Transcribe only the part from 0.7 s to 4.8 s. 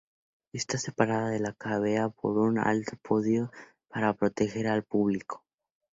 separada de la cávea por un alto podio para proteger